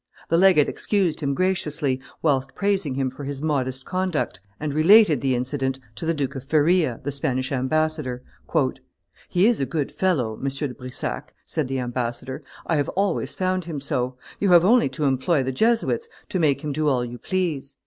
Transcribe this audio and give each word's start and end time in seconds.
The 0.29 0.37
legate 0.39 0.67
excused 0.67 1.19
him 1.19 1.35
graciously, 1.35 2.01
whilst 2.23 2.55
praising 2.55 2.95
him 2.95 3.11
for 3.11 3.23
his 3.23 3.39
modest 3.43 3.85
conduct, 3.85 4.41
and 4.59 4.73
related 4.73 5.21
the 5.21 5.35
incident 5.35 5.77
to 5.93 6.07
the 6.07 6.13
Duke 6.15 6.33
of 6.35 6.43
Feria, 6.43 6.99
the 7.03 7.11
Spanish 7.11 7.51
ambassador. 7.51 8.23
"He 9.29 9.45
is 9.45 9.61
a 9.61 9.67
good 9.67 9.91
fellow, 9.91 10.33
M. 10.41 10.47
de 10.47 10.69
Brissac," 10.73 11.35
said 11.45 11.67
the 11.67 11.77
ambassador; 11.77 12.41
"I 12.65 12.77
have 12.77 12.89
always 12.89 13.35
found 13.35 13.65
him 13.65 13.79
so; 13.79 14.15
you 14.39 14.49
have 14.53 14.65
only 14.65 14.89
to 14.89 15.03
employ 15.05 15.43
the 15.43 15.51
Jesuits 15.51 16.09
to 16.29 16.39
make 16.39 16.61
him 16.63 16.71
do 16.71 16.87
all 16.87 17.05
you 17.05 17.19
please. 17.19 17.77